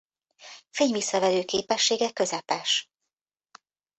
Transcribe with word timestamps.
Fényvisszaverő 0.69 1.43
képessége 1.45 2.11
közepes. 2.11 2.89